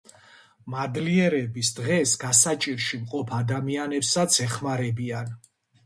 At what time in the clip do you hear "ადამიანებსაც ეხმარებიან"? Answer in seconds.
3.43-5.35